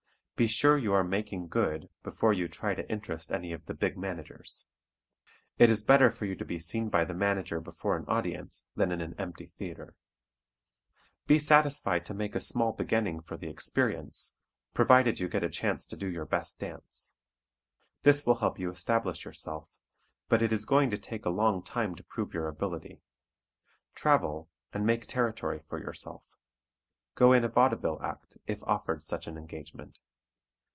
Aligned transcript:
Be 0.37 0.47
sure 0.47 0.75
you 0.75 0.91
are 0.93 1.03
"making 1.03 1.49
good" 1.49 1.87
before 2.01 2.33
you 2.33 2.47
try 2.47 2.73
to 2.73 2.89
interest 2.91 3.31
any 3.31 3.53
of 3.53 3.63
the 3.67 3.75
big 3.75 3.95
managers. 3.95 4.65
It 5.59 5.69
is 5.69 5.83
better 5.83 6.09
for 6.09 6.25
you 6.25 6.33
to 6.35 6.43
be 6.43 6.57
seen 6.57 6.89
by 6.89 7.05
the 7.05 7.13
manager 7.13 7.59
before 7.61 7.95
an 7.95 8.05
audience 8.07 8.67
than 8.75 8.91
in 8.91 9.01
an 9.01 9.13
empty 9.19 9.45
theatre. 9.45 9.93
Be 11.27 11.37
satisfied 11.37 12.07
to 12.07 12.15
make 12.15 12.33
a 12.33 12.39
small 12.39 12.71
beginning 12.73 13.19
for 13.21 13.37
the 13.37 13.49
experience, 13.49 14.35
provided 14.73 15.19
you 15.19 15.29
get 15.29 15.43
a 15.43 15.47
chance 15.49 15.85
to 15.85 15.95
do 15.95 16.07
your 16.07 16.25
best 16.25 16.57
dance. 16.59 17.13
This 18.01 18.25
will 18.25 18.37
help 18.39 18.57
you 18.57 18.71
establish 18.71 19.25
yourself, 19.25 19.77
but 20.27 20.41
it 20.41 20.51
is 20.51 20.65
going 20.65 20.89
to 20.89 20.97
take 20.97 21.23
a 21.23 21.29
long 21.29 21.61
time 21.61 21.93
to 21.93 22.03
prove 22.03 22.33
your 22.33 22.47
ability. 22.47 23.03
Travel, 23.93 24.49
and 24.73 24.87
make 24.87 25.05
territory 25.05 25.61
for 25.69 25.77
yourself. 25.77 26.23
Go 27.13 27.31
in 27.31 27.43
a 27.43 27.47
vaudeville 27.47 28.01
act, 28.01 28.39
if 28.47 28.63
offered 28.63 29.03
such 29.03 29.27
an 29.27 29.37
engagement. 29.37 29.99